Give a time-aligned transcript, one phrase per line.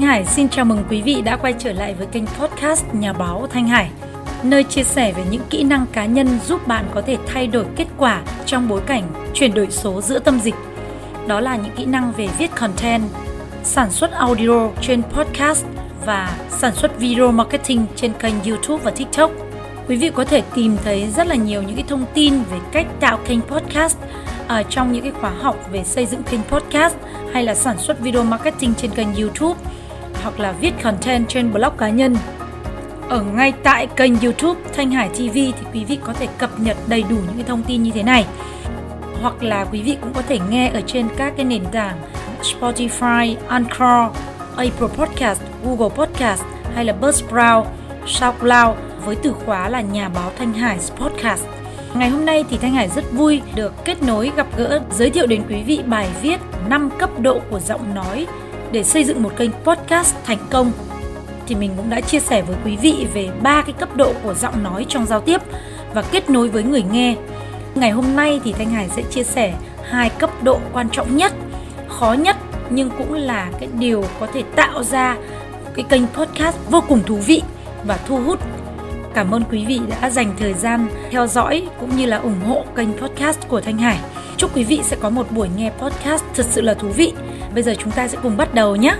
[0.00, 3.12] Thanh Hải xin chào mừng quý vị đã quay trở lại với kênh podcast Nhà
[3.12, 3.90] báo Thanh Hải,
[4.42, 7.64] nơi chia sẻ về những kỹ năng cá nhân giúp bạn có thể thay đổi
[7.76, 9.02] kết quả trong bối cảnh
[9.34, 10.54] chuyển đổi số giữa tâm dịch.
[11.26, 13.02] Đó là những kỹ năng về viết content,
[13.62, 15.64] sản xuất audio trên podcast
[16.06, 19.30] và sản xuất video marketing trên kênh YouTube và TikTok.
[19.88, 22.86] Quý vị có thể tìm thấy rất là nhiều những cái thông tin về cách
[23.00, 23.98] tạo kênh podcast
[24.48, 26.96] ở trong những cái khóa học về xây dựng kênh podcast
[27.32, 29.60] hay là sản xuất video marketing trên kênh YouTube
[30.22, 32.16] hoặc là viết content trên blog cá nhân.
[33.08, 36.76] Ở ngay tại kênh YouTube Thanh Hải TV thì quý vị có thể cập nhật
[36.86, 38.26] đầy đủ những cái thông tin như thế này.
[39.22, 41.96] Hoặc là quý vị cũng có thể nghe ở trên các cái nền tảng
[42.42, 44.16] Spotify, Anchor,
[44.56, 46.42] Apple Podcast, Google Podcast
[46.74, 47.64] hay là Buzzsprout,
[48.06, 51.44] SoundCloud với từ khóa là nhà báo Thanh Hải Podcast.
[51.94, 55.26] Ngày hôm nay thì Thanh Hải rất vui được kết nối gặp gỡ giới thiệu
[55.26, 58.26] đến quý vị bài viết 5 cấp độ của giọng nói
[58.72, 60.72] để xây dựng một kênh podcast thành công.
[61.46, 64.34] Thì mình cũng đã chia sẻ với quý vị về ba cái cấp độ của
[64.34, 65.40] giọng nói trong giao tiếp
[65.94, 67.16] và kết nối với người nghe.
[67.74, 71.32] Ngày hôm nay thì Thanh Hải sẽ chia sẻ hai cấp độ quan trọng nhất,
[71.88, 72.36] khó nhất
[72.70, 75.16] nhưng cũng là cái điều có thể tạo ra
[75.74, 77.42] cái kênh podcast vô cùng thú vị
[77.84, 78.40] và thu hút
[79.14, 82.64] Cảm ơn quý vị đã dành thời gian theo dõi cũng như là ủng hộ
[82.76, 83.98] kênh podcast của Thanh Hải.
[84.36, 87.12] Chúc quý vị sẽ có một buổi nghe podcast thật sự là thú vị.
[87.54, 88.96] Bây giờ chúng ta sẽ cùng bắt đầu nhé.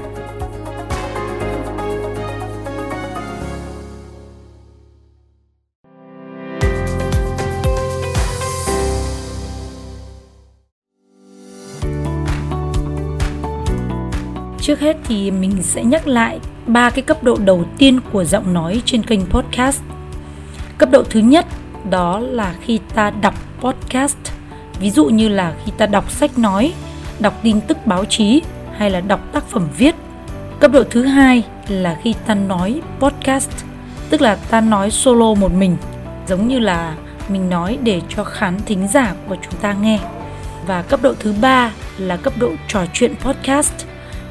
[14.62, 18.54] Trước hết thì mình sẽ nhắc lại ba cái cấp độ đầu tiên của giọng
[18.54, 19.82] nói trên kênh podcast.
[20.78, 21.46] Cấp độ thứ nhất,
[21.90, 24.16] đó là khi ta đọc podcast.
[24.80, 26.72] Ví dụ như là khi ta đọc sách nói
[27.20, 28.42] đọc tin tức báo chí
[28.76, 29.94] hay là đọc tác phẩm viết
[30.60, 33.50] cấp độ thứ hai là khi ta nói podcast
[34.10, 35.76] tức là ta nói solo một mình
[36.28, 36.96] giống như là
[37.28, 39.98] mình nói để cho khán thính giả của chúng ta nghe
[40.66, 43.74] và cấp độ thứ ba là cấp độ trò chuyện podcast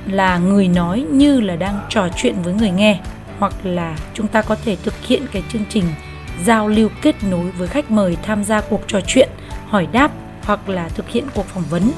[0.05, 2.99] là người nói như là đang trò chuyện với người nghe
[3.39, 5.83] hoặc là chúng ta có thể thực hiện cái chương trình
[6.45, 9.29] giao lưu kết nối với khách mời tham gia cuộc trò chuyện,
[9.67, 10.11] hỏi đáp
[10.43, 11.91] hoặc là thực hiện cuộc phỏng vấn.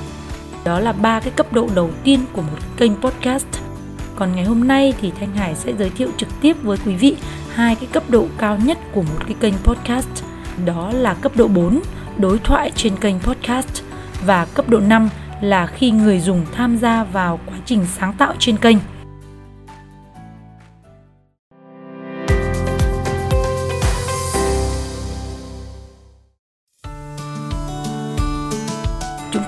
[0.65, 3.47] Đó là ba cái cấp độ đầu tiên của một kênh podcast.
[4.15, 7.15] Còn ngày hôm nay thì Thanh Hải sẽ giới thiệu trực tiếp với quý vị
[7.53, 10.23] hai cái cấp độ cao nhất của một cái kênh podcast.
[10.65, 11.79] Đó là cấp độ 4,
[12.17, 13.83] đối thoại trên kênh podcast
[14.25, 15.09] và cấp độ 5
[15.41, 18.77] là khi người dùng tham gia vào quá trình sáng tạo trên kênh.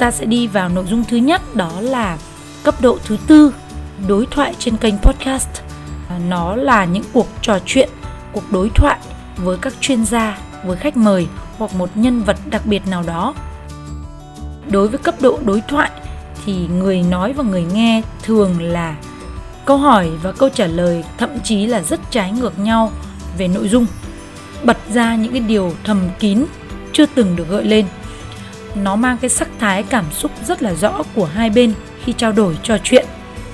[0.04, 2.18] Ta sẽ đi vào nội dung thứ nhất, đó là
[2.64, 3.54] cấp độ thứ tư,
[4.08, 5.50] đối thoại trên kênh podcast.
[6.10, 7.90] À, nó là những cuộc trò chuyện,
[8.34, 9.00] cuộc đối thoại
[9.38, 11.28] với các chuyên gia, với khách mời
[11.58, 13.34] hoặc một nhân vật đặc biệt nào đó.
[14.72, 15.92] Đối với cấp độ đối thoại
[16.46, 18.96] thì người nói và người nghe thường là
[19.66, 22.92] câu hỏi và câu trả lời thậm chí là rất trái ngược nhau
[23.38, 23.86] về nội dung.
[24.64, 26.46] Bật ra những cái điều thầm kín
[26.94, 27.86] chưa từng được gợi lên
[28.76, 31.74] nó mang cái sắc thái cảm xúc rất là rõ của hai bên
[32.04, 33.06] khi trao đổi trò chuyện.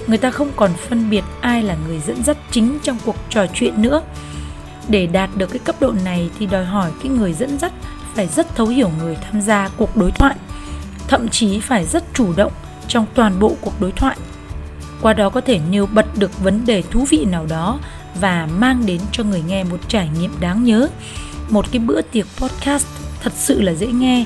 [0.08, 3.46] Người ta không còn phân biệt ai là người dẫn dắt chính trong cuộc trò
[3.54, 4.02] chuyện nữa.
[4.88, 7.72] Để đạt được cái cấp độ này thì đòi hỏi cái người dẫn dắt
[8.16, 10.36] phải rất thấu hiểu người tham gia cuộc đối thoại,
[11.08, 12.52] thậm chí phải rất chủ động
[12.88, 14.18] trong toàn bộ cuộc đối thoại.
[15.02, 17.80] Qua đó có thể nêu bật được vấn đề thú vị nào đó
[18.20, 20.88] và mang đến cho người nghe một trải nghiệm đáng nhớ.
[21.50, 22.88] Một cái bữa tiệc podcast
[23.22, 24.26] thật sự là dễ nghe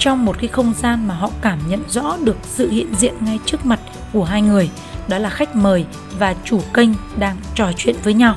[0.00, 3.38] trong một cái không gian mà họ cảm nhận rõ được sự hiện diện ngay
[3.46, 3.80] trước mặt
[4.12, 4.70] của hai người,
[5.08, 5.84] đó là khách mời
[6.18, 6.88] và chủ kênh
[7.18, 8.36] đang trò chuyện với nhau.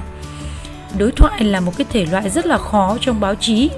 [0.98, 3.70] Đối thoại là một cái thể loại rất là khó trong báo chí.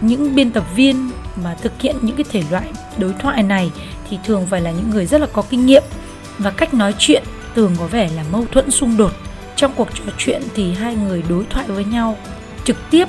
[0.00, 1.10] Những biên tập viên
[1.44, 2.64] mà thực hiện những cái thể loại
[2.98, 3.70] đối thoại này
[4.10, 5.82] thì thường phải là những người rất là có kinh nghiệm
[6.38, 7.22] và cách nói chuyện
[7.54, 9.12] thường có vẻ là mâu thuẫn xung đột.
[9.56, 12.16] Trong cuộc trò chuyện thì hai người đối thoại với nhau
[12.64, 13.08] trực tiếp,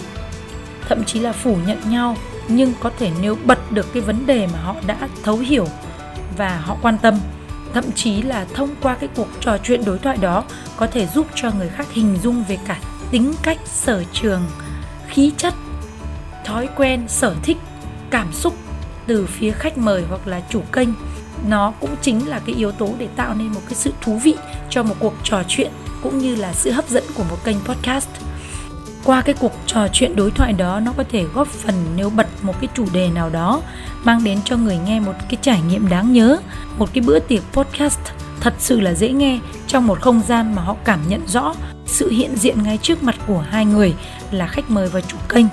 [0.90, 2.18] thậm chí là phủ nhận nhau
[2.50, 5.68] nhưng có thể nêu bật được cái vấn đề mà họ đã thấu hiểu
[6.38, 7.20] và họ quan tâm.
[7.74, 10.44] Thậm chí là thông qua cái cuộc trò chuyện đối thoại đó
[10.78, 12.80] có thể giúp cho người khác hình dung về cả
[13.12, 14.42] tính cách, sở trường,
[15.08, 15.54] khí chất,
[16.46, 17.58] thói quen, sở thích,
[18.10, 18.54] cảm xúc
[19.08, 20.90] từ phía khách mời hoặc là chủ kênh.
[21.48, 24.36] Nó cũng chính là cái yếu tố để tạo nên một cái sự thú vị
[24.70, 25.72] cho một cuộc trò chuyện
[26.04, 28.10] cũng như là sự hấp dẫn của một kênh podcast
[29.10, 32.28] qua cái cuộc trò chuyện đối thoại đó, nó có thể góp phần nêu bật
[32.42, 33.62] một cái chủ đề nào đó,
[34.04, 36.38] mang đến cho người nghe một cái trải nghiệm đáng nhớ,
[36.78, 38.00] một cái bữa tiệc podcast
[38.40, 42.10] thật sự là dễ nghe trong một không gian mà họ cảm nhận rõ sự
[42.10, 43.94] hiện diện ngay trước mặt của hai người
[44.32, 45.46] là khách mời và chủ kênh.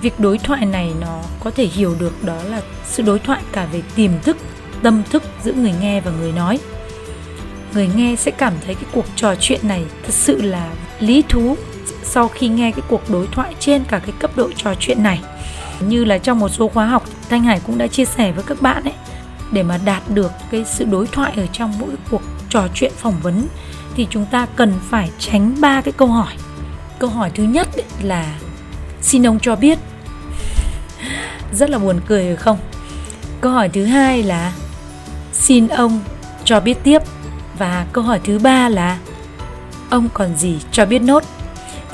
[0.00, 3.66] Việc đối thoại này nó có thể hiểu được đó là sự đối thoại cả
[3.72, 4.36] về tiềm thức,
[4.82, 6.58] tâm thức giữa người nghe và người nói.
[7.74, 10.70] Người nghe sẽ cảm thấy cái cuộc trò chuyện này thật sự là
[11.00, 11.56] lý thú
[12.02, 15.20] sau khi nghe cái cuộc đối thoại trên, cả cái cấp độ trò chuyện này.
[15.80, 18.62] Như là trong một số khóa học, thanh hải cũng đã chia sẻ với các
[18.62, 18.94] bạn ấy,
[19.52, 23.14] để mà đạt được cái sự đối thoại ở trong mỗi cuộc trò chuyện phỏng
[23.22, 23.46] vấn,
[23.94, 26.32] thì chúng ta cần phải tránh ba cái câu hỏi.
[26.98, 27.68] Câu hỏi thứ nhất
[28.02, 28.38] là,
[29.02, 29.78] xin ông cho biết.
[31.52, 32.58] Rất là buồn cười, phải không?
[33.40, 34.52] Câu hỏi thứ hai là,
[35.32, 36.00] xin ông
[36.44, 37.02] cho biết tiếp.
[37.58, 38.98] Và câu hỏi thứ ba là,
[39.90, 41.24] ông còn gì cho biết nốt?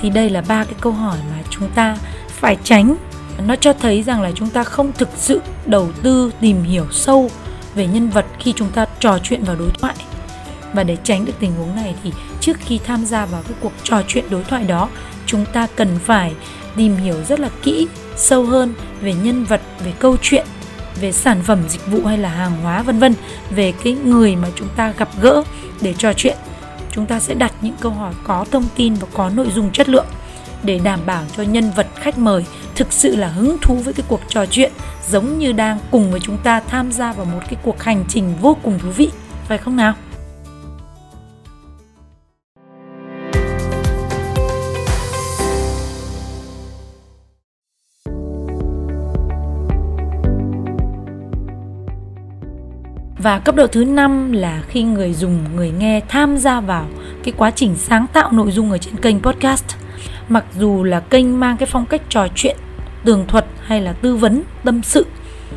[0.01, 1.97] Thì đây là ba cái câu hỏi mà chúng ta
[2.29, 2.97] phải tránh.
[3.47, 7.31] Nó cho thấy rằng là chúng ta không thực sự đầu tư tìm hiểu sâu
[7.75, 9.95] về nhân vật khi chúng ta trò chuyện vào đối thoại.
[10.73, 13.73] Và để tránh được tình huống này thì trước khi tham gia vào cái cuộc
[13.83, 14.89] trò chuyện đối thoại đó,
[15.27, 16.33] chúng ta cần phải
[16.77, 20.47] tìm hiểu rất là kỹ, sâu hơn về nhân vật, về câu chuyện,
[21.01, 23.15] về sản phẩm, dịch vụ hay là hàng hóa, vân vân,
[23.51, 25.43] về cái người mà chúng ta gặp gỡ
[25.81, 26.37] để trò chuyện
[26.93, 29.89] chúng ta sẽ đặt những câu hỏi có thông tin và có nội dung chất
[29.89, 30.07] lượng
[30.63, 32.45] để đảm bảo cho nhân vật khách mời
[32.79, 34.73] thực sự là hứng thú với cái cuộc trò chuyện,
[35.09, 38.35] giống như đang cùng với chúng ta tham gia vào một cái cuộc hành trình
[38.41, 39.11] vô cùng thú vị.
[39.49, 39.95] Phải không nào?
[53.19, 56.87] Và cấp độ thứ năm là khi người dùng, người nghe tham gia vào
[57.23, 59.65] cái quá trình sáng tạo nội dung ở trên kênh podcast.
[60.29, 62.57] Mặc dù là kênh mang cái phong cách trò chuyện,
[63.05, 65.07] tường thuật hay là tư vấn, tâm sự,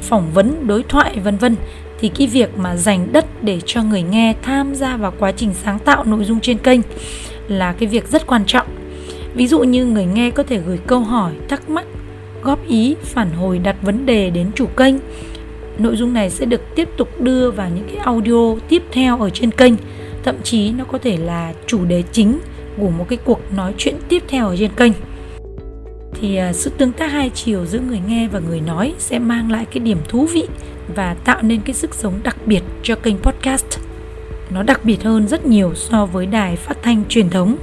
[0.02, 1.56] phỏng vấn, đối thoại vân vân
[2.00, 5.54] thì cái việc mà dành đất để cho người nghe tham gia vào quá trình
[5.64, 6.82] sáng tạo nội dung trên kênh
[7.48, 8.68] là cái việc rất quan trọng.
[9.34, 11.86] Ví dụ như người nghe có thể gửi câu hỏi, thắc mắc,
[12.44, 14.96] góp ý, phản hồi đặt vấn đề đến chủ kênh
[15.78, 19.30] nội dung này sẽ được tiếp tục đưa vào những cái audio tiếp theo ở
[19.30, 19.74] trên kênh.
[20.24, 22.40] Thậm chí nó có thể là chủ đề chính
[22.78, 24.92] của một cái cuộc nói chuyện tiếp theo ở trên kênh.
[26.14, 29.52] Thì à, sự tương tác hai chiều giữa người nghe và người nói sẽ mang
[29.52, 30.48] lại cái điểm thú vị
[30.96, 33.66] và tạo nên cái sức sống đặc biệt cho kênh podcast.
[34.50, 37.56] Nó đặc biệt hơn rất nhiều so với đài phát thanh truyền thống.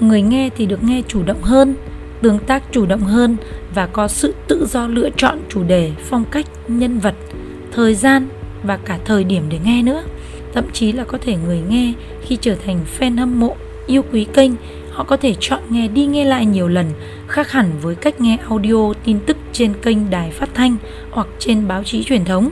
[0.00, 1.74] Người nghe thì được nghe chủ động hơn,
[2.22, 3.36] tương tác chủ động hơn
[3.74, 7.14] và có sự tự do lựa chọn chủ đề, phong cách, nhân vật,
[7.72, 8.28] thời gian
[8.62, 10.02] và cả thời điểm để nghe nữa.
[10.54, 11.92] Thậm chí là có thể người nghe
[12.22, 13.56] khi trở thành fan hâm mộ,
[13.86, 14.50] yêu quý kênh,
[14.90, 16.86] họ có thể chọn nghe đi nghe lại nhiều lần,
[17.26, 20.76] khác hẳn với cách nghe audio tin tức trên kênh đài phát thanh
[21.10, 22.50] hoặc trên báo chí truyền thống.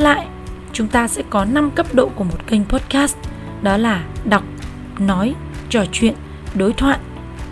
[0.00, 0.26] Lại,
[0.72, 3.16] chúng ta sẽ có 5 cấp độ của một kênh podcast,
[3.62, 4.42] đó là đọc,
[4.98, 5.34] nói,
[5.70, 6.14] trò chuyện,
[6.54, 6.98] đối thoại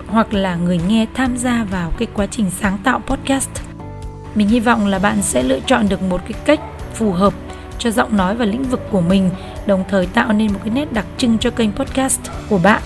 [0.07, 3.51] hoặc là người nghe tham gia vào cái quá trình sáng tạo podcast.
[4.35, 6.61] Mình hy vọng là bạn sẽ lựa chọn được một cái cách
[6.95, 7.35] phù hợp
[7.79, 9.31] cho giọng nói và lĩnh vực của mình,
[9.67, 12.83] đồng thời tạo nên một cái nét đặc trưng cho kênh podcast của bạn.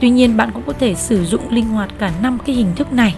[0.00, 2.92] Tuy nhiên bạn cũng có thể sử dụng linh hoạt cả năm cái hình thức
[2.92, 3.14] này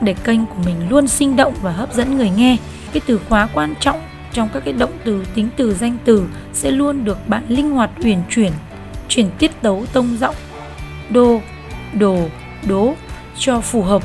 [0.00, 2.56] để kênh của mình luôn sinh động và hấp dẫn người nghe.
[2.92, 4.00] Cái từ khóa quan trọng
[4.34, 7.90] trong các cái động từ, tính từ, danh từ sẽ luôn được bạn linh hoạt
[8.04, 8.52] uyển chuyển
[9.08, 10.34] chuyển tiết tấu tông giọng,
[11.10, 11.40] đô,
[11.92, 12.18] đồ,
[12.68, 12.94] đố
[13.38, 14.02] cho phù hợp.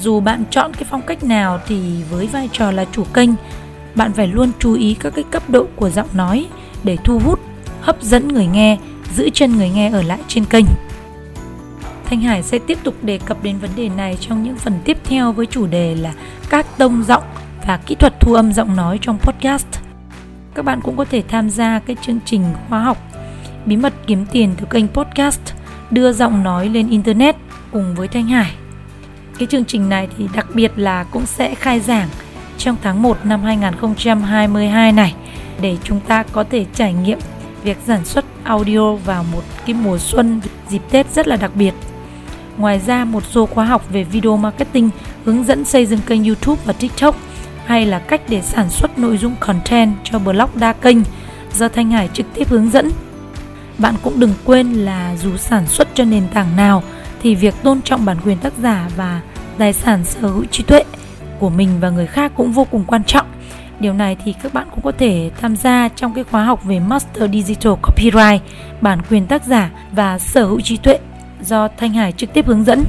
[0.00, 3.30] Dù bạn chọn cái phong cách nào thì với vai trò là chủ kênh,
[3.94, 6.46] bạn phải luôn chú ý các cái cấp độ của giọng nói
[6.84, 7.40] để thu hút,
[7.80, 8.78] hấp dẫn người nghe,
[9.14, 10.64] giữ chân người nghe ở lại trên kênh.
[12.04, 14.98] Thanh Hải sẽ tiếp tục đề cập đến vấn đề này trong những phần tiếp
[15.04, 16.14] theo với chủ đề là
[16.50, 17.22] các tông giọng
[17.66, 19.66] và kỹ thuật thu âm giọng nói trong podcast.
[20.54, 22.98] Các bạn cũng có thể tham gia cái chương trình khóa học
[23.66, 25.40] Bí mật kiếm tiền từ kênh podcast
[25.90, 27.36] đưa giọng nói lên internet
[27.72, 28.52] cùng với Thanh Hải.
[29.38, 32.08] Cái chương trình này thì đặc biệt là cũng sẽ khai giảng
[32.58, 35.14] trong tháng 1 năm 2022 này
[35.60, 37.18] để chúng ta có thể trải nghiệm
[37.62, 41.74] việc sản xuất audio vào một cái mùa xuân dịp Tết rất là đặc biệt.
[42.58, 44.90] Ngoài ra một số khóa học về video marketing,
[45.24, 47.16] hướng dẫn xây dựng kênh YouTube và TikTok
[47.66, 50.98] hay là cách để sản xuất nội dung content cho blog đa kênh
[51.54, 52.90] do Thanh Hải trực tiếp hướng dẫn.
[53.78, 56.82] Bạn cũng đừng quên là dù sản xuất cho nền tảng nào
[57.22, 59.20] thì việc tôn trọng bản quyền tác giả và
[59.58, 60.84] tài sản sở hữu trí tuệ
[61.38, 63.26] của mình và người khác cũng vô cùng quan trọng.
[63.80, 66.80] Điều này thì các bạn cũng có thể tham gia trong cái khóa học về
[66.80, 68.42] Master Digital Copyright,
[68.80, 70.98] bản quyền tác giả và sở hữu trí tuệ
[71.42, 72.84] do Thanh Hải trực tiếp hướng dẫn.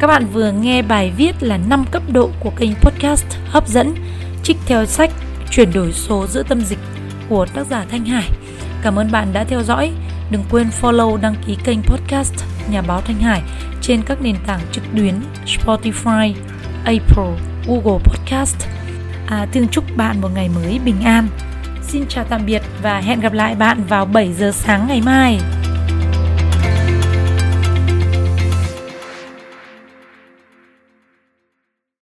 [0.00, 3.94] Các bạn vừa nghe bài viết là 5 cấp độ của kênh podcast hấp dẫn
[4.42, 5.10] trích theo sách
[5.50, 6.78] chuyển đổi số giữa tâm dịch
[7.28, 8.30] của tác giả Thanh Hải.
[8.82, 9.92] Cảm ơn bạn đã theo dõi.
[10.30, 12.34] Đừng quên follow đăng ký kênh podcast
[12.70, 13.42] Nhà báo Thanh Hải
[13.80, 15.14] trên các nền tảng trực tuyến
[15.46, 16.34] Spotify,
[16.84, 18.56] Apple, Google Podcast.
[19.26, 21.28] À, thương chúc bạn một ngày mới bình an.
[21.82, 25.40] Xin chào tạm biệt và hẹn gặp lại bạn vào 7 giờ sáng ngày mai.